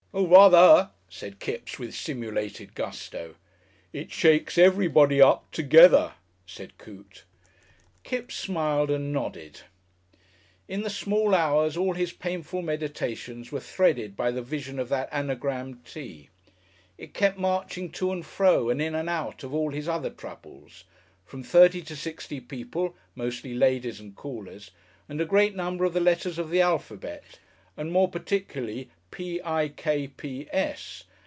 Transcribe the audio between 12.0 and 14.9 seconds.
painful meditations were threaded by the vision of